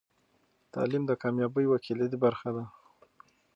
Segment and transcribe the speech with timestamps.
[0.73, 2.63] تعلیم د کامیابۍ یوه کلیدي برخه ده.